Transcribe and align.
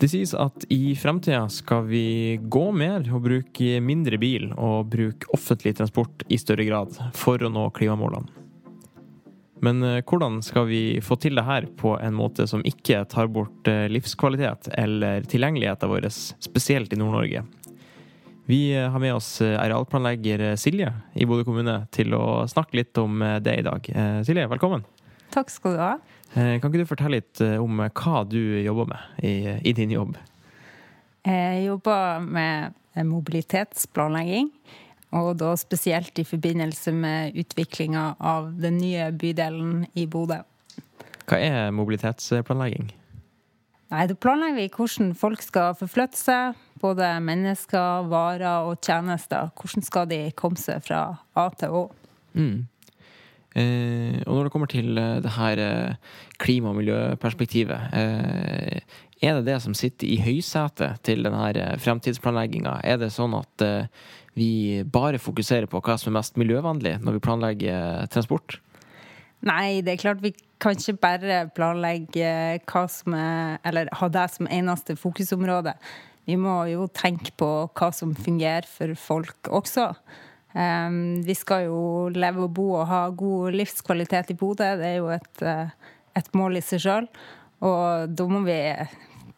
Det 0.00 0.08
sies 0.08 0.30
at 0.32 0.64
i 0.72 0.94
fremtida 0.96 1.42
skal 1.52 1.84
vi 1.84 2.38
gå 2.40 2.70
mer 2.72 3.04
og 3.12 3.20
bruke 3.26 3.80
mindre 3.84 4.16
bil 4.20 4.48
og 4.56 4.88
bruke 4.88 5.28
offentlig 5.36 5.74
transport 5.76 6.24
i 6.32 6.38
større 6.40 6.64
grad 6.64 6.94
for 7.12 7.42
å 7.44 7.50
nå 7.52 7.66
klimamålene. 7.76 8.40
Men 9.60 9.82
eh, 9.84 9.98
hvordan 10.00 10.38
skal 10.40 10.64
vi 10.70 10.82
få 11.04 11.18
til 11.20 11.36
det 11.36 11.44
her 11.44 11.66
på 11.76 11.92
en 12.00 12.16
måte 12.16 12.46
som 12.48 12.64
ikke 12.64 13.02
tar 13.12 13.28
bort 13.28 13.68
eh, 13.68 13.90
livskvalitet 13.92 14.70
eller 14.72 15.26
tilgjengeligheten 15.28 15.92
vår, 15.92 16.08
spesielt 16.40 16.94
i 16.96 17.00
Nord-Norge? 17.00 17.44
Vi 18.48 18.62
eh, 18.72 18.88
har 18.88 19.04
med 19.04 19.18
oss 19.18 19.34
arealplanlegger 19.44 20.54
Silje 20.56 20.94
i 21.12 21.28
Bodø 21.28 21.44
kommune 21.44 21.82
til 21.92 22.16
å 22.16 22.46
snakke 22.48 22.80
litt 22.80 22.96
om 23.04 23.20
det 23.44 23.58
i 23.60 23.66
dag. 23.68 23.92
Silje, 24.24 24.48
velkommen. 24.48 24.88
Takk 25.30 25.52
skal 25.52 25.76
du 25.76 25.84
ha. 25.84 25.92
Eh, 26.34 26.60
kan 26.60 26.70
ikke 26.70 26.84
du 26.84 26.86
fortelle 26.86 27.18
litt 27.18 27.40
eh, 27.42 27.56
om 27.58 27.80
eh, 27.82 27.90
hva 27.90 28.22
du 28.28 28.38
jobber 28.62 28.92
med 28.92 29.24
i, 29.26 29.56
i 29.66 29.74
din 29.74 29.90
jobb? 29.90 30.14
Jeg 31.26 31.64
jobber 31.66 32.22
med 32.22 32.76
mobilitetsplanlegging. 33.06 34.52
Og 35.18 35.32
da 35.40 35.56
spesielt 35.58 36.18
i 36.22 36.24
forbindelse 36.24 36.92
med 36.94 37.34
utviklinga 37.40 38.14
av 38.22 38.52
den 38.62 38.78
nye 38.78 39.08
bydelen 39.10 39.88
i 39.98 40.06
Bodø. 40.06 40.38
Hva 41.26 41.38
er 41.42 41.74
mobilitetsplanlegging? 41.74 42.92
Nei, 43.90 44.04
Da 44.06 44.14
planlegger 44.14 44.60
vi 44.60 44.68
hvordan 44.70 45.14
folk 45.18 45.42
skal 45.42 45.74
forflytte 45.78 46.18
seg. 46.18 46.58
Både 46.80 47.08
mennesker, 47.26 48.06
varer 48.08 48.70
og 48.70 48.78
tjenester. 48.86 49.50
Hvordan 49.58 49.84
skal 49.84 50.06
de 50.10 50.20
komme 50.38 50.60
seg 50.62 50.84
fra 50.86 51.02
A 51.34 51.48
til 51.58 51.74
Å? 51.74 51.82
Mm. 52.38 52.68
Eh, 53.58 54.20
og 54.26 54.36
når 54.36 54.46
det 54.46 54.52
kommer 54.54 54.70
til 54.70 54.98
eh, 54.98 55.18
det 55.24 55.32
her 55.34 55.62
eh, 55.64 55.94
klima- 56.38 56.70
og 56.70 56.78
miljøperspektivet, 56.78 57.94
eh, 57.98 58.80
er 59.20 59.36
det 59.36 59.48
det 59.48 59.58
som 59.64 59.74
sitter 59.74 60.06
i 60.06 60.20
høysetet 60.22 61.02
til 61.04 61.26
denne 61.26 61.50
eh, 61.50 61.76
fremtidsplanlegginga? 61.82 62.78
Er 62.86 63.00
det 63.02 63.10
sånn 63.14 63.34
at 63.36 63.64
eh, 63.66 63.88
vi 64.38 64.82
bare 64.86 65.18
fokuserer 65.18 65.66
på 65.66 65.82
hva 65.82 65.98
som 65.98 66.12
er 66.12 66.20
mest 66.20 66.38
miljøvennlig 66.40 67.00
når 67.02 67.18
vi 67.18 67.24
planlegger 67.26 68.06
transport? 68.14 68.60
Nei, 69.46 69.80
det 69.82 69.96
er 69.96 70.02
klart 70.02 70.22
vi 70.22 70.34
kan 70.60 70.76
ikke 70.76 71.00
bare 71.00 71.42
planlegge 71.56 72.60
hva 72.68 72.82
som 72.92 73.14
er 73.16 73.56
Eller 73.64 73.88
ha 73.96 74.08
det 74.12 74.26
som 74.34 74.48
eneste 74.52 74.96
fokusområde. 75.00 75.74
Vi 76.28 76.36
må 76.36 76.62
jo 76.70 76.86
tenke 76.92 77.32
på 77.40 77.48
hva 77.74 77.88
som 77.96 78.12
fungerer 78.14 78.68
for 78.68 78.92
folk 78.94 79.48
også. 79.48 79.90
Um, 80.52 81.20
vi 81.22 81.34
skal 81.38 81.68
jo 81.68 81.82
leve 82.10 82.46
og 82.48 82.54
bo 82.56 82.66
og 82.80 82.88
ha 82.90 83.04
god 83.14 83.54
livskvalitet 83.54 84.32
i 84.32 84.38
Bodø. 84.38 84.66
Det 84.80 84.88
er 84.88 84.96
jo 84.98 85.10
et, 85.14 85.42
eh, 85.46 85.70
et 86.18 86.30
mål 86.34 86.58
i 86.58 86.64
seg 86.64 86.82
sjøl. 86.82 87.06
Og 87.62 88.16
da 88.16 88.26
må 88.26 88.42
vi 88.46 88.58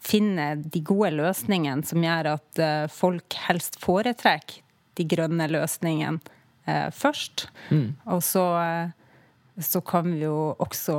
finne 0.03 0.55
de 0.57 0.81
gode 0.83 1.13
løsningene 1.15 1.85
som 1.87 2.03
gjør 2.03 2.33
at 2.33 2.63
uh, 2.63 2.87
folk 2.91 3.37
helst 3.47 3.77
foretrekker 3.83 4.63
de 4.99 5.07
grønne 5.09 5.47
løsningene 5.51 6.19
uh, 6.67 6.89
først. 6.95 7.47
Mm. 7.71 7.93
Og 8.15 8.23
så, 8.25 8.47
så 9.59 9.83
kan 9.85 10.09
vi 10.11 10.25
jo 10.25 10.55
også 10.59 10.97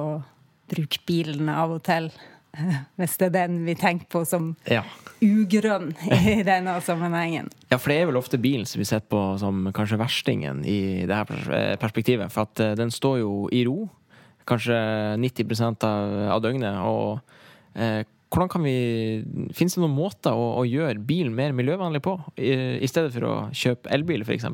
bruke 0.71 1.01
bilen 1.07 1.49
av 1.51 1.73
og 1.75 1.83
til 1.87 2.11
Hvis 2.99 3.17
det 3.19 3.29
er 3.31 3.35
den 3.35 3.63
vi 3.65 3.75
tenker 3.79 4.09
på 4.11 4.23
som 4.29 4.53
ja. 4.69 4.83
ugrønn 5.23 5.91
i 6.13 6.39
denne 6.51 6.77
sammenhengen. 6.85 7.49
Ja, 7.71 7.79
for 7.79 7.93
det 7.93 7.99
er 7.99 8.09
vel 8.11 8.19
ofte 8.19 8.41
bilen 8.41 8.67
som 8.69 8.83
vi 8.83 8.87
ser 8.89 9.03
på 9.09 9.21
som 9.41 9.65
kanskje 9.75 10.01
verstingen 10.01 10.63
i 10.65 11.05
det 11.09 11.17
her 11.17 11.77
perspektivet. 11.81 12.33
For 12.33 12.47
at 12.47 12.63
eh, 12.63 12.75
den 12.79 12.93
står 12.93 13.21
jo 13.23 13.33
i 13.51 13.63
ro 13.67 13.87
kanskje 14.49 14.77
90 15.23 15.63
av, 15.87 16.17
av 16.35 16.43
døgnet. 16.43 16.79
Og 16.83 17.79
eh, 17.79 18.03
hvordan 18.33 18.49
kan 18.51 18.65
vi 18.65 18.77
Fins 19.55 19.77
det 19.77 19.83
noen 19.83 19.95
måter 19.95 20.33
å, 20.35 20.47
å, 20.59 20.65
gjøre 20.67 21.01
bilen 21.05 21.35
mer 21.37 21.53
miljøvennlig 21.55 22.01
på, 22.03 22.17
i, 22.37 22.53
i 22.81 22.89
stedet 22.89 23.13
for 23.15 23.29
å 23.29 23.35
kjøpe 23.55 23.91
elbil, 23.93 24.25
f.eks.? 24.25 24.49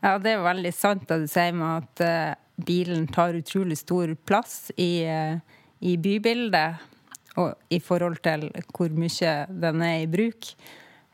Ja, 0.00 0.16
det 0.20 0.32
er 0.32 0.44
veldig 0.44 0.72
sant 0.72 1.08
det 1.10 1.22
du 1.22 1.26
sier 1.28 1.52
med 1.56 1.82
at 1.82 2.04
uh, 2.04 2.62
bilen 2.64 3.04
tar 3.12 3.36
utrolig 3.36 3.76
stor 3.80 4.14
plass 4.28 4.70
i 4.80 5.04
uh, 5.04 5.40
i 5.80 5.96
bybildet 6.00 6.86
og 7.40 7.54
i 7.72 7.80
forhold 7.82 8.20
til 8.24 8.48
hvor 8.74 8.92
mye 8.92 9.34
den 9.48 9.82
er 9.86 10.02
i 10.02 10.10
bruk. 10.10 10.52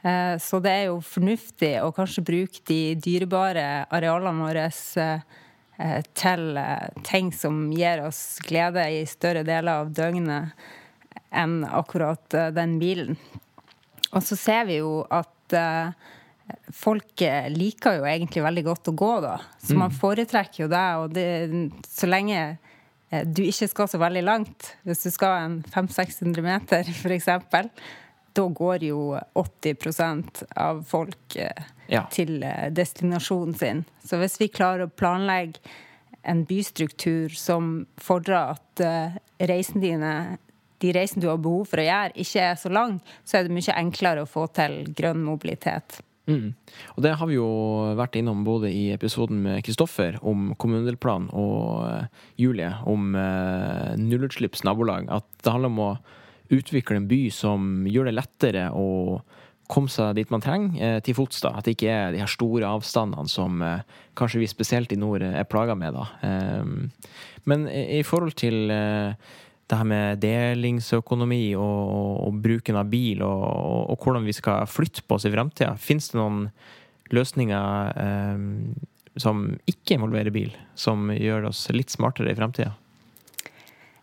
Eh, 0.06 0.36
så 0.42 0.60
det 0.62 0.72
er 0.72 0.84
jo 0.88 1.00
fornuftig 1.04 1.72
å 1.82 1.92
kanskje 1.94 2.24
bruke 2.26 2.62
de 2.68 2.80
dyrebare 3.02 3.86
arealene 3.94 4.44
våre 4.44 4.66
eh, 4.68 6.02
til 6.16 6.60
eh, 6.60 6.88
ting 7.06 7.32
som 7.34 7.66
gir 7.74 8.04
oss 8.06 8.38
glede 8.46 8.84
i 8.94 9.04
større 9.08 9.44
deler 9.46 9.82
av 9.82 9.94
døgnet 9.94 10.68
enn 11.36 11.62
akkurat 11.66 12.38
den 12.54 12.76
bilen. 12.80 13.16
Og 14.14 14.22
så 14.24 14.38
ser 14.38 14.68
vi 14.68 14.78
jo 14.78 15.02
at 15.12 15.56
folk 16.72 17.22
liker 17.52 17.98
jo 17.98 18.06
egentlig 18.08 18.44
veldig 18.44 18.62
godt 18.66 18.88
å 18.90 18.94
gå, 18.96 19.10
da. 19.22 19.34
Så 19.60 19.74
man 19.76 19.92
mm. 19.92 19.96
foretrekker 19.98 20.62
jo 20.62 20.68
det. 20.70 20.86
Og 21.02 21.12
det, 21.12 21.26
så 21.90 22.08
lenge 22.08 22.38
du 23.26 23.44
ikke 23.46 23.68
skal 23.70 23.88
så 23.90 24.00
veldig 24.02 24.24
langt. 24.26 24.72
Hvis 24.86 25.04
du 25.06 25.12
skal 25.14 25.38
en 25.44 25.56
500-600 25.70 26.44
meter, 26.44 26.90
f.eks., 26.90 27.28
da 28.36 28.44
går 28.52 28.82
jo 28.84 29.16
80% 29.38 30.42
av 30.60 30.82
folk 30.84 31.36
eh, 31.40 31.68
ja. 31.88 32.02
til 32.12 32.42
eh, 32.44 32.66
destinasjonen 32.74 33.54
sin. 33.56 33.84
Så 34.04 34.18
hvis 34.20 34.36
vi 34.42 34.50
klarer 34.52 34.84
å 34.84 34.92
planlegge 34.92 35.62
en 36.26 36.42
bystruktur 36.44 37.32
som 37.38 37.86
fordrer 38.02 38.56
at 38.56 38.82
reisen 39.46 39.78
dine 39.80 40.10
de 40.78 40.92
reisene 40.92 41.22
du 41.24 41.30
har 41.30 41.40
behov 41.40 41.68
for 41.70 41.80
å 41.80 41.86
gjøre, 41.86 42.16
ikke 42.20 42.42
er 42.50 42.58
så 42.60 42.72
lang, 42.72 42.98
så 43.24 43.38
er 43.38 43.46
det 43.46 43.56
mye 43.56 43.78
enklere 43.80 44.24
å 44.24 44.28
få 44.28 44.46
til 44.56 44.82
grønn 44.96 45.22
mobilitet. 45.24 46.00
Mm. 46.26 46.54
Og 46.96 47.02
det 47.04 47.14
har 47.20 47.28
vi 47.30 47.38
jo 47.38 47.46
vært 47.98 48.18
innom 48.18 48.42
både 48.46 48.70
i 48.74 48.90
episoden 48.94 49.38
med 49.44 49.62
Kristoffer 49.66 50.18
om 50.26 50.50
kommunedelplan 50.58 51.28
og 51.36 51.86
uh, 51.86 52.28
Julie 52.40 52.72
om 52.90 53.14
uh, 53.14 53.94
nullutslipps 54.00 54.64
nabolag. 54.66 55.06
At 55.12 55.26
det 55.44 55.54
handler 55.54 55.72
om 55.72 55.82
å 55.84 55.90
utvikle 56.54 57.00
en 57.00 57.08
by 57.10 57.22
som 57.34 57.86
gjør 57.90 58.10
det 58.10 58.16
lettere 58.18 58.68
å 58.74 59.20
komme 59.70 59.90
seg 59.90 60.14
dit 60.18 60.30
man 60.30 60.42
trenger, 60.42 60.98
uh, 60.98 60.98
til 61.06 61.18
fots. 61.18 61.44
At 61.46 61.66
det 61.66 61.76
ikke 61.76 61.94
er 61.94 62.14
de 62.14 62.22
her 62.24 62.30
store 62.30 62.74
avstandene 62.74 63.30
som 63.30 63.62
kanskje 64.18 64.42
vi 64.42 64.50
spesielt 64.50 64.94
i 64.94 64.98
nord 64.98 65.22
er 65.26 65.46
plaga 65.50 65.78
med. 65.78 65.94
da. 65.94 66.06
men 67.44 67.66
i 67.70 68.02
forhold 68.02 68.34
til 68.34 68.72
det 69.66 69.78
her 69.80 69.88
med 69.88 70.20
delingsøkonomi 70.22 71.42
og, 71.58 71.92
og 72.28 72.40
bruken 72.42 72.78
av 72.78 72.90
bil, 72.90 73.24
og, 73.26 73.46
og, 73.90 73.96
hvordan 74.02 74.26
vi 74.26 74.34
skal 74.36 74.68
flytte 74.70 75.02
på 75.02 75.18
oss 75.18 75.26
i 75.26 75.32
fremtida. 75.34 75.74
Fins 75.80 76.12
det 76.12 76.20
noen 76.20 76.46
løsninger 77.14 78.02
eh, 78.02 78.44
som 79.22 79.46
ikke 79.66 79.96
involverer 79.96 80.34
bil, 80.34 80.54
som 80.78 81.10
gjør 81.10 81.50
oss 81.50 81.66
litt 81.74 81.94
smartere 81.94 82.30
i 82.32 82.38
fremtida? 82.38 82.74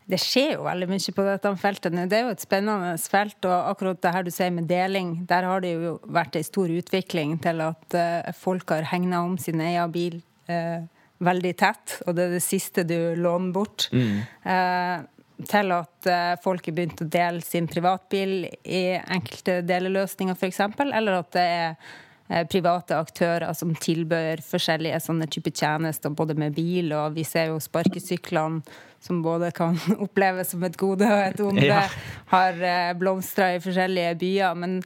Det 0.03 0.19
skjer 0.19 0.57
jo 0.57 0.65
veldig 0.65 0.89
mye 0.91 1.13
på 1.15 1.23
dette 1.23 1.51
feltet 1.61 1.95
nå. 1.95 2.03
Det 2.11 2.17
er 2.17 2.25
jo 2.25 2.33
et 2.33 2.43
spennende 2.43 2.91
felt. 2.99 3.37
Og 3.47 3.69
akkurat 3.71 4.01
det 4.03 4.11
her 4.11 4.25
du 4.27 4.33
sier 4.35 4.51
med 4.51 4.67
deling, 4.67 5.13
der 5.29 5.47
har 5.47 5.63
det 5.63 5.77
jo 5.77 5.93
vært 6.03 6.35
en 6.35 6.43
stor 6.43 6.73
utvikling 6.75 7.37
til 7.41 7.63
at 7.63 7.95
uh, 7.95 8.33
folk 8.35 8.75
har 8.75 8.89
hegna 8.91 9.21
om 9.23 9.37
sin 9.39 9.63
egen 9.63 9.95
bil 9.95 10.19
Eh, 10.47 10.83
veldig 11.23 11.53
tett. 11.55 11.99
Og 12.07 12.17
det 12.17 12.25
er 12.25 12.35
det 12.35 12.43
siste 12.43 12.83
du 12.87 13.15
låner 13.15 13.53
bort. 13.55 13.87
Mm. 13.95 14.23
Uh, 14.43 15.05
til 15.49 15.73
at 15.75 16.07
eh, 16.09 16.31
folk 16.43 16.65
har 16.67 16.75
begynt 16.77 17.03
å 17.03 17.09
dele 17.11 17.43
sin 17.45 17.67
privatbil 17.69 18.47
i 18.63 18.83
enkelte 19.01 19.61
deleløsninger, 19.67 20.37
f.eks., 20.37 20.61
eller 20.83 21.19
at 21.19 21.29
det 21.35 21.43
er 21.43 21.69
eh, 21.71 22.43
private 22.49 22.97
aktører 22.97 23.53
som 23.57 23.73
tilbør 23.75 24.43
forskjellige 24.45 25.01
sånne 25.05 25.29
typer 25.31 25.55
tjenester, 25.55 26.13
både 26.13 26.37
med 26.39 26.55
bil 26.57 26.93
og 26.97 27.17
vi 27.17 27.25
ser 27.27 27.51
jo 27.51 27.61
sparkesyklene, 27.63 28.63
som 29.03 29.23
både 29.25 29.51
kan 29.55 29.79
oppleves 30.05 30.53
som 30.53 30.63
et 30.67 30.77
gode 30.79 31.07
og 31.09 31.25
et 31.25 31.43
onde, 31.43 31.67
ja. 31.67 31.87
har 32.33 32.63
eh, 32.63 32.93
blomstra 32.99 33.53
i 33.55 33.63
forskjellige 33.63 34.15
byer. 34.21 34.59
Men 34.59 34.79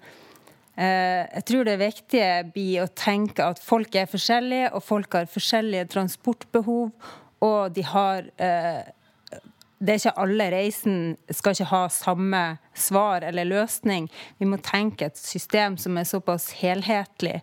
jeg 0.78 1.42
tror 1.50 1.66
det 1.66 1.80
viktige 1.82 2.34
blir 2.54 2.84
å 2.84 2.92
tenke 2.94 3.42
at 3.42 3.58
folk 3.58 3.96
er 3.98 4.06
forskjellige, 4.06 4.68
og 4.78 4.84
folk 4.86 5.16
har 5.18 5.26
forskjellige 5.26 5.88
transportbehov, 5.90 6.92
og 7.42 7.74
de 7.74 7.84
har 7.86 8.30
eh, 8.42 8.86
det 9.78 9.94
er 9.94 10.00
ikke 10.02 10.24
alle 10.24 10.48
reisen 10.54 10.96
skal 11.30 11.54
ikke 11.54 11.70
ha 11.70 11.84
samme 11.94 12.42
svar 12.78 13.26
eller 13.28 13.46
løsning. 13.46 14.08
Vi 14.40 14.48
må 14.50 14.58
tenke 14.66 15.12
et 15.12 15.20
system 15.20 15.78
som 15.82 16.00
er 16.00 16.08
såpass 16.10 16.50
helhetlig 16.62 17.38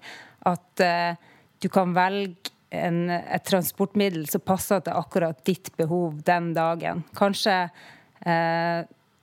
at 0.51 0.83
uh, 0.83 1.15
du 1.63 1.71
kan 1.73 1.95
velge 1.95 2.51
en, 2.75 3.07
et 3.09 3.47
transportmiddel 3.47 4.27
som 4.31 4.43
passer 4.43 4.83
til 4.83 4.99
akkurat 4.99 5.39
ditt 5.47 5.71
behov 5.79 6.19
den 6.27 6.51
dagen. 6.57 7.05
Kanskje 7.15 7.69
uh, 8.27 8.81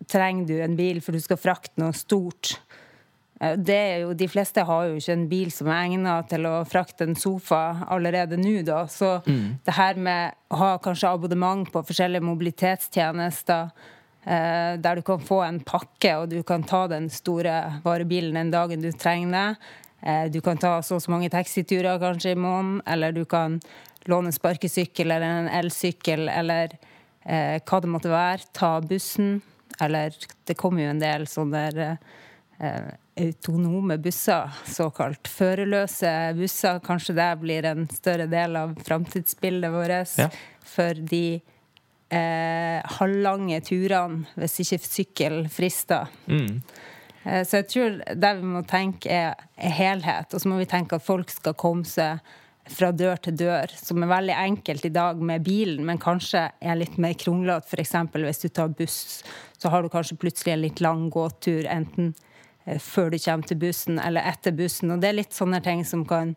trenger 0.07 0.47
du 0.47 0.55
en 0.63 0.77
bil 0.79 1.03
for 1.03 1.11
du 1.11 1.23
skal 1.23 1.41
frakte 1.41 1.83
noe 1.83 1.95
stort. 1.97 2.55
Eh, 3.41 3.55
det 3.57 3.77
er 3.77 3.97
jo, 4.05 4.13
de 4.17 4.29
fleste 4.31 4.65
har 4.67 4.89
jo 4.89 4.99
ikke 5.01 5.15
en 5.17 5.29
bil 5.31 5.51
som 5.53 5.71
er 5.71 5.87
egnet 5.89 6.29
til 6.31 6.45
å 6.49 6.57
frakte 6.69 7.09
en 7.09 7.17
sofa 7.19 7.87
allerede 7.89 8.39
nå. 8.39 8.61
da, 8.67 8.85
Så 8.87 9.17
mm. 9.25 9.47
det 9.65 9.79
her 9.79 9.97
med 9.97 10.37
å 10.53 10.61
ha 10.61 10.75
kanskje 10.83 11.09
abonnement 11.09 11.67
på 11.73 11.83
forskjellige 11.89 12.29
mobilitetstjenester 12.29 13.73
Eh, 14.23 14.77
der 14.77 14.95
du 14.95 15.01
kan 15.01 15.19
få 15.19 15.39
en 15.41 15.59
pakke, 15.65 16.11
og 16.17 16.29
du 16.29 16.43
kan 16.45 16.61
ta 16.63 16.85
den 16.87 17.09
store 17.09 17.81
varebilen 17.81 18.37
den 18.37 18.51
dagen 18.53 18.83
du 18.83 18.91
trenger 18.93 19.31
det. 19.33 19.71
Eh, 20.01 20.25
du 20.31 20.41
kan 20.41 20.57
ta 20.57 20.81
så 20.81 20.99
og 20.99 21.01
så 21.01 21.11
mange 21.11 21.29
taxiturer 21.29 21.97
kanskje 21.99 22.35
i 22.35 22.37
måneden, 22.37 22.81
eller 22.85 23.11
du 23.11 23.25
kan 23.25 23.59
låne 24.05 24.29
en 24.29 24.37
sparkesykkel 24.37 25.09
eller 25.09 25.25
en 25.25 25.49
elsykkel 25.61 26.29
eller 26.29 26.77
eh, 27.25 27.57
hva 27.65 27.81
det 27.81 27.89
måtte 27.89 28.13
være. 28.13 28.45
Ta 28.53 28.79
bussen. 28.81 29.41
Eller 29.81 30.13
det 30.45 30.57
kommer 30.59 30.83
jo 30.83 30.93
en 30.93 31.01
del 31.01 31.25
sånne 31.25 31.65
eh, 31.81 32.89
autonome 33.21 33.97
busser, 34.01 34.51
såkalt 34.67 35.29
førerløse 35.29 36.11
busser. 36.37 36.81
Kanskje 36.85 37.17
det 37.17 37.31
blir 37.41 37.67
en 37.69 37.87
større 37.91 38.27
del 38.31 38.57
av 38.59 38.75
framtidsbildet 38.85 39.73
vårt. 39.73 40.15
Ja. 40.19 40.29
For 40.71 41.01
de 41.11 41.25
eh, 42.11 42.79
halvlange 42.99 43.61
turene 43.67 44.25
hvis 44.39 44.61
ikke 44.65 44.81
sykkel 44.85 45.43
frister. 45.51 46.11
Mm. 46.27 46.61
Eh, 47.23 47.41
så 47.47 47.61
jeg 47.61 47.69
tror 47.71 47.97
det 48.01 48.35
vi 48.39 48.53
må 48.53 48.63
tenke, 48.67 49.09
er, 49.09 49.49
er, 49.57 49.75
helhet. 49.77 50.33
Og 50.33 50.43
så 50.43 50.51
må 50.51 50.61
vi 50.61 50.69
tenke 50.69 50.97
at 50.97 51.05
folk 51.05 51.31
skal 51.33 51.57
komme 51.59 51.87
seg 51.87 52.21
fra 52.71 52.91
dør 52.93 53.17
til 53.25 53.35
dør, 53.39 53.71
som 53.73 54.03
er 54.03 54.11
veldig 54.11 54.35
enkelt 54.37 54.85
i 54.85 54.93
dag 54.93 55.21
med 55.25 55.43
bilen, 55.43 55.81
men 55.85 55.99
kanskje 55.99 56.45
er 56.61 56.77
litt 56.77 56.99
mer 57.01 57.15
kronglete. 57.19 57.67
F.eks. 57.67 57.95
hvis 58.13 58.43
du 58.43 58.49
tar 58.53 58.69
buss, 58.77 58.99
så 59.57 59.71
har 59.73 59.81
du 59.81 59.89
kanskje 59.91 60.19
plutselig 60.21 60.53
en 60.53 60.61
litt 60.67 60.83
lang 60.83 61.07
gåtur, 61.11 61.65
enten 61.67 62.13
før 62.65 63.09
du 63.11 63.17
kommer 63.19 63.47
til 63.47 63.59
bussen 63.61 63.99
eller 63.99 64.25
etter 64.29 64.53
bussen. 64.55 64.91
Og 64.93 65.01
det 65.01 65.09
er 65.09 65.17
litt 65.17 65.35
sånne 65.35 65.61
ting 65.65 65.83
som 65.87 66.05
kan 66.07 66.35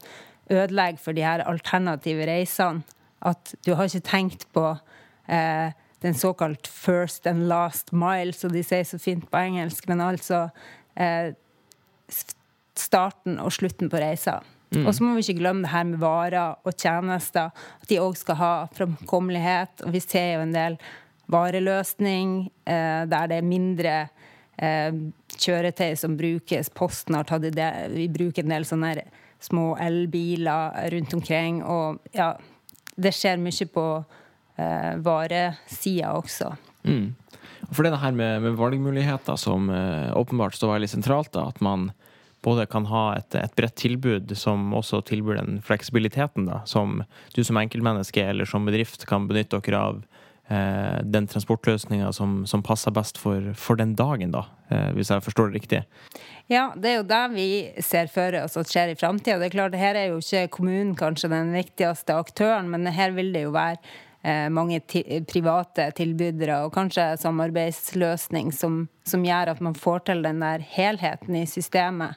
ødelegge 0.52 1.00
for 1.02 1.16
de 1.16 1.24
her 1.24 1.44
alternative 1.48 2.26
reisene. 2.28 2.84
At 3.24 3.54
du 3.64 3.74
har 3.74 3.88
ikke 3.88 4.04
tenkt 4.04 4.46
på 4.52 4.74
eh, 5.28 5.72
den 6.04 6.14
såkalt 6.14 6.68
'first 6.68 7.26
and 7.26 7.48
last 7.48 7.92
mile', 7.92 8.32
som 8.32 8.52
de 8.52 8.62
sier 8.62 8.84
så 8.84 8.98
fint 8.98 9.30
på 9.30 9.36
engelsk. 9.38 9.88
Men 9.88 10.00
altså 10.00 10.48
eh, 10.96 11.32
starten 12.76 13.40
og 13.40 13.52
slutten 13.52 13.88
på 13.90 13.96
reisa. 13.96 14.40
Mm. 14.74 14.86
Og 14.86 14.94
så 14.94 15.04
må 15.04 15.14
vi 15.14 15.22
ikke 15.24 15.40
glemme 15.40 15.62
det 15.62 15.70
her 15.72 15.84
med 15.84 15.98
varer 15.98 16.58
og 16.64 16.74
tjenester. 16.76 17.50
At 17.82 17.88
de 17.88 18.00
òg 18.02 18.16
skal 18.16 18.34
ha 18.34 18.52
framkommelighet. 18.74 19.84
Og 19.86 19.92
vi 19.92 20.00
ser 20.00 20.34
jo 20.34 20.44
en 20.44 20.54
del 20.54 20.78
vareløsning 21.32 22.50
eh, 22.66 23.04
der 23.08 23.26
det 23.30 23.38
er 23.38 23.48
mindre 23.48 23.94
eh, 24.02 24.23
kjøretøy 24.56 25.96
som 25.98 26.16
brukes. 26.18 26.70
Posten 26.70 27.16
har 27.18 27.26
tatt 27.28 27.46
i 27.48 27.52
det. 27.54 27.70
Vi 27.94 28.08
bruker 28.12 28.44
en 28.44 28.54
del 28.54 28.66
sånne 28.68 28.94
små 29.42 29.74
elbiler 29.82 30.90
rundt 30.94 31.14
omkring. 31.14 31.62
Og 31.62 31.98
ja, 32.16 32.32
det 32.96 33.14
skjer 33.16 33.42
mye 33.42 33.68
på 33.74 33.86
eh, 34.56 34.94
varesida 35.04 36.14
også. 36.18 36.54
Mm. 36.86 37.12
For 37.72 37.84
det 37.86 37.98
her 37.98 38.14
med, 38.14 38.42
med 38.44 38.56
valgmuligheter 38.60 39.36
som 39.40 39.70
eh, 39.72 40.16
åpenbart 40.16 40.56
står 40.56 40.76
veldig 40.76 40.90
sentralt. 40.94 41.32
da, 41.32 41.48
At 41.48 41.60
man 41.64 41.90
både 42.44 42.66
kan 42.68 42.86
ha 42.90 43.14
et, 43.16 43.34
et 43.40 43.54
bredt 43.56 43.76
tilbud 43.80 44.34
som 44.36 44.74
også 44.76 45.00
tilbyr 45.08 45.40
den 45.40 45.62
fleksibiliteten 45.64 46.48
da, 46.50 46.60
som 46.68 47.02
du 47.34 47.40
som 47.44 47.56
enkeltmenneske 47.56 48.20
eller 48.20 48.48
som 48.48 48.68
bedrift 48.68 49.06
kan 49.08 49.28
benytte 49.30 49.62
dere 49.64 49.80
av 49.80 50.02
eh, 50.48 51.00
den 51.02 51.28
transportløsninga 51.30 52.12
som, 52.16 52.42
som, 52.46 52.62
passer 52.62 52.94
best 52.94 53.20
for, 53.20 53.52
for 53.58 53.80
den 53.80 53.94
dagen, 53.98 54.32
da, 54.34 54.46
eh, 54.68 54.90
hvis 54.96 55.12
jeg 55.12 55.24
forstår 55.24 55.50
det 55.50 55.60
riktig. 55.60 55.82
Ja, 56.52 56.70
det 56.76 56.90
er 56.90 56.98
jo 56.98 57.06
det 57.08 57.22
vi 57.34 57.48
ser 57.84 58.10
for 58.12 58.40
oss 58.42 58.58
at 58.60 58.72
skjer 58.72 58.92
i 58.92 58.98
framtida. 59.00 59.38
Det 59.40 59.48
er 59.48 59.56
klart, 59.56 59.78
her 59.80 59.96
er 59.96 60.10
jo 60.12 60.20
ikke 60.20 60.48
kommunen 60.58 60.96
kanskje 60.98 61.32
den 61.32 61.54
viktigste 61.56 62.18
aktøren, 62.20 62.68
men 62.72 62.90
her 62.92 63.16
vil 63.16 63.32
det 63.34 63.46
jo 63.46 63.54
være 63.56 63.80
Eh, 64.24 64.48
mange 64.48 64.80
private 65.28 65.90
tilbydere, 65.98 66.62
og 66.64 66.72
kanskje 66.72 67.10
samarbeidsløsning 67.20 68.54
som, 68.56 68.86
som, 69.04 69.24
gjør 69.26 69.50
at 69.52 69.58
man 69.60 69.76
får 69.76 70.06
til 70.08 70.22
den 70.24 70.40
der 70.40 70.64
helheten 70.64 71.36
i 71.36 71.42
systemet. 71.44 72.16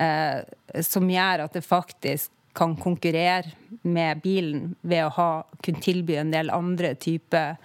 Eh, 0.00 0.40
som 0.80 1.10
gjør 1.12 1.44
at 1.44 1.52
det 1.52 1.60
faktisk 1.66 2.32
kan 2.52 2.76
konkurrere 2.76 3.52
med 3.82 4.20
bilen 4.22 4.74
ved 4.80 5.06
å 5.06 5.12
ha, 5.16 5.30
kunne 5.64 5.82
tilby 5.82 6.18
en 6.20 6.32
del 6.34 6.50
andre 6.52 6.94
typer 7.00 7.56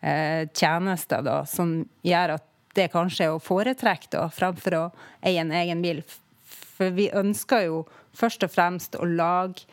eh, 0.00 0.44
tjenester, 0.52 1.24
da, 1.24 1.42
som 1.48 1.78
gjør 2.04 2.36
at 2.36 2.50
det 2.74 2.90
kanskje 2.92 3.28
er 3.28 3.36
å 3.36 3.42
foretrekke 3.42 4.10
da, 4.12 4.26
framfor 4.32 4.78
å 4.78 4.84
eie 5.24 5.40
en 5.40 5.54
egen 5.54 5.82
bil. 5.84 6.02
For 6.44 6.92
vi 6.94 7.08
ønsker 7.14 7.68
jo 7.68 7.84
først 8.16 8.44
og 8.46 8.52
fremst 8.52 8.98
å 8.98 9.08
lage 9.08 9.68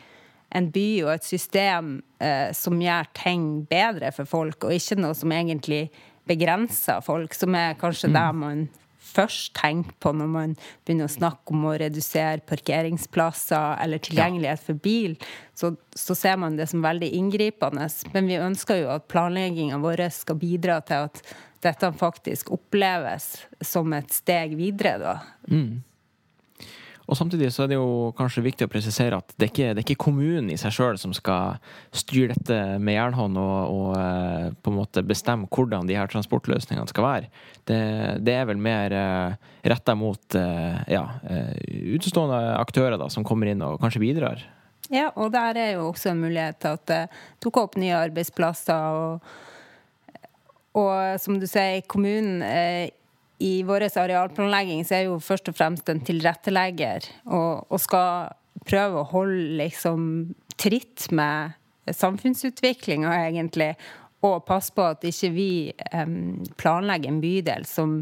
en 0.52 0.68
by 0.72 0.88
og 1.06 1.14
et 1.14 1.26
system 1.26 1.94
eh, 2.22 2.52
som 2.56 2.80
gjør 2.80 3.08
ting 3.16 3.46
bedre 3.70 4.12
for 4.14 4.28
folk, 4.28 4.64
og 4.64 4.76
ikke 4.76 5.00
noe 5.00 5.16
som 5.16 5.32
egentlig 5.34 5.86
begrenser 6.28 7.02
folk, 7.04 7.34
som 7.34 7.56
er 7.58 7.76
kanskje 7.80 8.12
mm. 8.12 8.16
det 8.16 8.28
man 8.38 8.66
først 9.02 9.52
tenker 9.58 9.94
på 10.02 10.12
når 10.16 10.30
man 10.32 10.56
begynner 10.84 11.08
å 11.08 11.12
snakke 11.12 11.54
om 11.54 11.66
å 11.68 11.76
redusere 11.80 12.44
parkeringsplasser 12.48 13.78
eller 13.82 14.02
tilgjengelighet 14.02 14.64
for 14.64 14.80
bil, 14.82 15.16
så, 15.58 15.74
så 15.94 16.16
ser 16.18 16.40
man 16.40 16.56
det 16.58 16.68
som 16.70 16.84
veldig 16.84 17.10
inngripende. 17.18 17.88
Men 18.14 18.30
vi 18.30 18.40
ønsker 18.40 18.82
jo 18.82 18.92
at 18.94 19.08
planlegginga 19.12 19.80
vår 19.82 20.06
skal 20.14 20.40
bidra 20.40 20.80
til 20.86 21.08
at 21.10 21.22
dette 21.62 21.92
faktisk 21.94 22.50
oppleves 22.56 23.34
som 23.62 23.92
et 23.94 24.10
steg 24.14 24.56
videre, 24.58 24.96
da. 24.98 25.16
Mm. 25.50 25.82
Og 27.12 27.16
samtidig 27.18 27.50
så 27.52 27.66
er 27.66 27.74
det 27.74 27.76
jo 27.76 28.12
kanskje 28.16 28.40
viktig 28.46 28.64
å 28.64 28.70
presisere 28.72 29.18
at 29.20 29.34
det 29.36 29.44
er 29.44 29.50
ikke, 29.50 29.72
det 29.76 29.82
er 29.82 29.84
ikke 29.84 30.04
kommunen 30.06 30.46
i 30.48 30.56
seg 30.56 30.72
sjøl 30.72 30.96
som 30.96 31.12
skal 31.12 31.58
styre 31.92 32.32
dette 32.32 32.56
med 32.80 32.96
jernhånd 32.96 33.36
og, 33.36 33.58
og, 33.68 33.90
eh, 34.00 34.46
på 34.56 34.72
en 34.72 34.78
måte 34.78 35.02
bestemme 35.04 35.50
hvordan 35.52 35.90
de 35.90 35.98
her 35.98 36.08
transportløsningene 36.08 36.88
skal 36.88 37.04
være. 37.04 37.28
Det, 37.68 37.80
det 38.24 38.38
er 38.38 38.48
vel 38.48 38.62
mer 38.64 38.96
eh, 38.96 39.50
retta 39.68 39.92
mot 39.94 40.38
uh, 40.40 40.80
ja, 40.88 41.04
utestående 41.92 42.40
aktører 42.56 42.96
da, 42.98 43.10
som 43.12 43.28
kommer 43.28 43.52
inn 43.52 43.60
og 43.62 43.76
kanskje 43.82 44.02
bidrar. 44.02 44.40
Ja, 44.88 45.10
og 45.12 45.34
der 45.36 45.60
er 45.60 45.70
jo 45.76 45.90
også 45.90 46.14
en 46.14 46.24
mulighet 46.24 46.62
til 46.64 46.80
at 46.80 46.88
det 46.88 47.02
tok 47.44 47.60
opp 47.60 47.76
nye 47.80 48.00
arbeidsplasser. 48.08 48.96
og, 48.96 50.24
og 50.80 51.20
som 51.20 51.36
du 51.38 51.46
sier, 51.46 51.84
kommunen 51.84 52.40
i 53.42 53.62
vår 53.66 53.88
arealplanlegging 53.90 54.84
så 54.86 54.98
er 54.98 55.08
jo 55.08 55.18
først 55.22 55.50
og 55.50 55.56
fremst 55.58 55.90
en 55.90 56.02
tilrettelegger 56.06 57.08
og, 57.26 57.66
og 57.66 57.80
skal 57.82 58.30
prøve 58.68 59.00
å 59.00 59.08
holde 59.10 59.58
liksom 59.58 60.04
tritt 60.60 61.08
med 61.10 61.56
samfunnsutviklinga, 61.90 63.10
egentlig. 63.26 63.72
Og 64.22 64.44
passe 64.46 64.74
på 64.74 64.84
at 64.86 65.02
ikke 65.06 65.32
vi 65.34 65.52
um, 65.90 66.44
planlegger 66.60 67.10
en 67.10 67.18
bydel 67.24 67.66
som, 67.66 67.96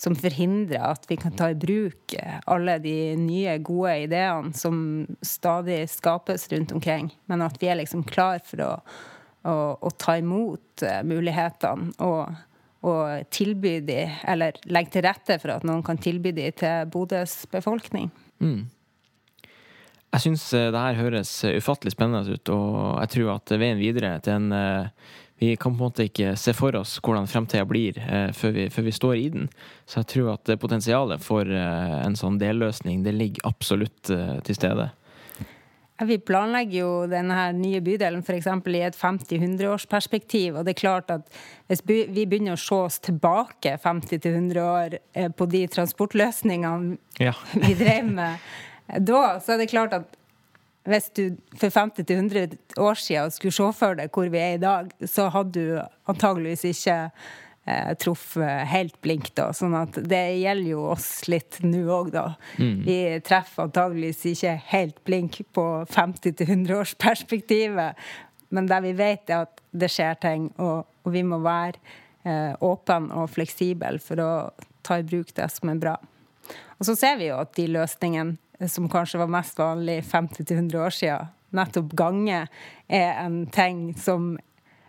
som, 0.00 0.16
forhindrer 0.16 0.80
at 0.80 1.04
vi 1.10 1.18
kan 1.20 1.36
ta 1.36 1.50
i 1.52 1.58
bruk 1.60 2.16
alle 2.48 2.78
de 2.80 2.96
nye, 3.20 3.58
gode 3.60 3.92
ideene 4.06 4.56
som 4.56 4.78
stadig 5.20 5.82
skapes 5.92 6.48
rundt 6.54 6.72
omkring. 6.72 7.12
Men 7.28 7.44
at 7.44 7.60
vi 7.60 7.68
er 7.68 7.82
liksom 7.82 8.06
klar 8.08 8.40
for 8.48 8.64
å, 8.64 8.72
å, 9.44 9.56
å 9.76 9.94
ta 10.00 10.16
imot 10.22 10.86
uh, 10.88 11.02
mulighetene. 11.04 11.92
og 12.00 12.32
og 12.84 13.26
tilby 13.32 13.78
de, 13.86 14.02
eller 14.28 14.58
legge 14.68 14.96
til 14.96 15.06
rette 15.06 15.38
for 15.42 15.56
at 15.56 15.66
noen 15.66 15.84
kan 15.86 15.98
tilby 16.00 16.32
de 16.36 16.50
til 16.54 16.88
Bodøs 16.92 17.44
befolkning. 17.52 18.10
Mm. 18.42 18.66
Jeg 20.16 20.22
syns 20.22 20.48
eh, 20.56 20.70
det 20.72 20.80
her 20.80 20.98
høres 21.00 21.30
ufattelig 21.44 21.92
spennende 21.96 22.36
ut, 22.36 22.52
og 22.52 23.00
jeg 23.02 23.12
tror 23.16 23.32
at 23.36 23.54
veien 23.60 23.80
videre 23.80 24.16
til 24.24 24.38
en 24.38 24.52
eh, 24.56 25.14
Vi 25.36 25.50
kan 25.60 25.74
på 25.74 25.76
en 25.76 25.82
måte 25.90 26.06
ikke 26.08 26.30
se 26.40 26.54
for 26.56 26.72
oss 26.78 26.94
hvordan 27.04 27.26
fremtida 27.28 27.66
blir 27.68 27.98
eh, 28.00 28.30
før 28.32 28.54
vi, 28.56 28.68
før 28.72 28.86
vi, 28.86 28.94
står 28.96 29.16
i 29.20 29.26
den. 29.34 29.50
Så 29.84 30.00
jeg 30.00 30.08
tror 30.14 30.30
at 30.36 30.54
potensialet 30.60 31.20
for 31.20 31.44
en 31.44 32.16
sånn 32.16 32.38
delløsning, 32.40 33.02
det 33.04 33.12
ligger 33.12 33.44
absolutt 33.50 34.08
til 34.08 34.56
stede. 34.56 34.88
Vi 36.04 36.18
planlegger 36.20 36.76
jo 36.76 36.90
denne 37.08 37.46
nye 37.56 37.80
bydelen 37.80 38.20
f.eks. 38.20 38.50
i 38.68 38.82
et 38.84 38.98
50-100-årsperspektiv. 38.98 40.58
Og 40.58 40.66
det 40.66 40.74
er 40.74 40.82
klart 40.82 41.12
at 41.14 41.38
hvis 41.70 41.80
vi 41.86 42.26
begynner 42.26 42.56
å 42.56 42.60
se 42.60 42.80
oss 42.90 43.00
tilbake 43.06 43.78
50-100 43.80 44.60
år 44.60 44.98
eh, 45.16 45.30
på 45.32 45.48
de 45.48 45.64
transportløsningene 45.72 46.98
ja. 47.22 47.32
vi 47.64 47.72
drev 47.78 48.12
med 48.18 48.44
da, 49.02 49.40
så 49.42 49.54
er 49.54 49.64
det 49.64 49.72
klart 49.72 49.96
at 49.96 50.12
hvis 50.86 51.08
du 51.16 51.24
for 51.58 51.72
50-100 51.72 52.78
år 52.78 53.00
siden 53.00 53.32
skulle 53.34 53.56
se 53.56 53.72
for 53.74 53.98
deg 53.98 54.12
hvor 54.14 54.28
vi 54.30 54.38
er 54.38 54.54
i 54.54 54.62
dag, 54.62 54.92
så 55.02 55.26
hadde 55.34 55.56
du 55.56 55.80
antageligvis 56.06 56.62
ikke 56.70 56.98
eh, 57.66 57.94
truffet 58.00 58.66
helt 58.70 59.00
blink, 59.04 59.26
da. 59.38 59.46
Sånn 59.56 59.74
at 59.78 59.92
det 60.08 60.24
gjelder 60.40 60.70
jo 60.70 60.80
oss 60.94 61.10
litt 61.30 61.54
nå 61.66 61.82
òg, 61.98 62.06
da. 62.14 62.26
Mm. 62.60 62.78
Vi 62.86 62.98
treffer 63.26 63.62
antageligvis 63.66 64.22
ikke 64.32 64.54
helt 64.72 64.98
blink 65.08 65.32
på 65.56 65.64
50-100-årsperspektivet. 65.92 67.90
Men 68.54 68.62
det 68.70 68.78
vi 68.86 68.92
vet, 68.96 69.24
er 69.30 69.38
at 69.48 69.54
det 69.76 69.90
skjer 69.92 70.14
ting, 70.22 70.42
og, 70.62 70.78
og 71.04 71.10
vi 71.14 71.22
må 71.26 71.36
være 71.44 71.76
eh, 72.26 72.52
åpne 72.64 73.14
og 73.18 73.32
fleksible 73.34 73.98
for 74.02 74.16
å 74.22 74.30
ta 74.86 74.92
i 75.00 75.06
bruk 75.06 75.28
det 75.36 75.48
som 75.52 75.70
er 75.72 75.82
bra. 75.82 75.96
Og 76.78 76.82
så 76.88 76.94
ser 76.98 77.14
vi 77.20 77.30
jo 77.30 77.36
at 77.40 77.54
de 77.56 77.66
løsningene 77.72 78.68
som 78.72 78.88
kanskje 78.88 79.20
var 79.20 79.32
mest 79.32 79.58
vanlig 79.60 80.00
50-100 80.08 80.78
år 80.80 80.94
siden, 80.94 81.32
nettopp 81.56 81.92
gange, 81.96 82.46
er 82.88 83.10
en 83.22 83.44
ting 83.52 83.90
som, 83.98 84.34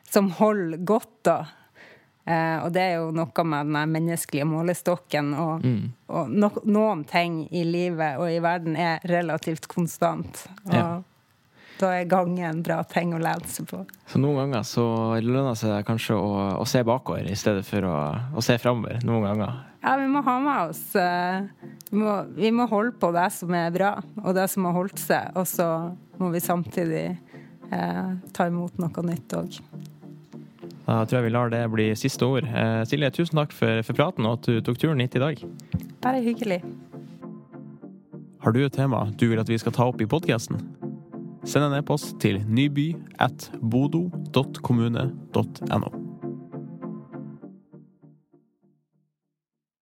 som 0.08 0.32
holder 0.40 0.84
godt, 0.88 1.14
da. 1.28 1.38
Eh, 2.28 2.58
og 2.66 2.74
det 2.76 2.82
er 2.84 2.96
jo 2.98 3.12
noe 3.16 3.44
med 3.48 3.70
den 3.72 3.92
menneskelige 3.94 4.46
målestokken. 4.50 5.30
Og, 5.40 5.62
Mm. 5.64 5.94
og 6.10 6.30
no, 6.30 6.50
noen 6.66 7.06
ting 7.08 7.46
i 7.56 7.64
livet 7.64 8.18
og 8.20 8.28
i 8.32 8.40
verden 8.44 8.76
er 8.76 9.00
relativt 9.08 9.68
konstant. 9.72 10.46
Og 10.68 10.74
Ja. 10.74 11.02
da 11.80 11.88
er 11.94 12.06
gange 12.06 12.42
en 12.44 12.62
bra 12.64 12.82
ting 12.84 13.14
å 13.14 13.20
lene 13.22 13.48
seg 13.48 13.68
på. 13.68 13.86
Så 14.08 14.20
noen 14.20 14.36
ganger 14.52 14.64
så 14.68 14.84
lønner 15.22 15.54
det 15.54 15.58
seg 15.62 15.86
kanskje 15.86 16.16
å, 16.20 16.60
å 16.60 16.66
se 16.68 16.84
bakover 16.84 17.30
i 17.32 17.36
stedet 17.36 17.64
for 17.66 17.80
å, 17.88 17.96
å 18.36 18.42
se 18.44 18.58
framover. 18.58 19.00
Noen 19.06 19.24
ganger. 19.24 19.54
Ja, 19.84 19.96
vi 19.96 20.08
må 20.12 20.22
ha 20.26 20.40
med 20.42 20.70
oss 20.72 20.96
eh, 20.96 21.42
vi, 21.92 21.98
må, 22.02 22.26
vi 22.36 22.52
må 22.52 22.66
holde 22.68 22.92
på 23.00 23.14
det 23.14 23.32
som 23.32 23.54
er 23.56 23.70
bra, 23.72 24.02
og 24.24 24.34
det 24.36 24.50
som 24.50 24.66
har 24.66 24.74
holdt 24.74 25.00
seg. 25.00 25.32
Og 25.38 25.46
så 25.48 25.96
må 26.20 26.32
vi 26.34 26.40
samtidig 26.44 27.06
eh, 27.72 28.10
ta 28.34 28.48
imot 28.50 28.76
noe 28.82 29.04
nytt 29.06 29.38
òg. 29.38 29.62
Da 30.88 31.02
tror 31.04 31.20
jeg 31.20 31.28
vi 31.28 31.34
lar 31.36 31.50
det 31.52 31.66
bli 31.74 31.90
siste 32.00 32.24
ord. 32.24 32.46
Eh, 32.48 32.84
Silje, 32.88 33.10
tusen 33.12 33.36
takk 33.42 33.52
for, 33.56 33.82
for 33.84 33.94
praten 33.98 34.26
og 34.28 34.34
at 34.40 34.48
du 34.48 34.62
tok 34.64 34.78
turen 34.80 35.02
hit 35.04 35.16
i 35.20 35.24
dag. 35.24 35.36
Bare 36.04 36.24
hyggelig. 36.24 36.62
Har 38.40 38.52
du 38.56 38.64
et 38.64 38.74
tema 38.74 39.12
du 39.20 39.28
vil 39.28 39.40
at 39.42 39.50
vi 39.52 39.58
skal 39.60 39.74
ta 39.76 39.84
opp 39.92 40.02
i 40.02 40.08
podkasten? 40.08 40.58
Send 41.48 41.64
en 41.68 41.78
e-post 41.78 42.20
til 42.24 42.40
nyby 42.48 42.96
at 43.24 43.52
bodo.kommune.no. 43.60 45.97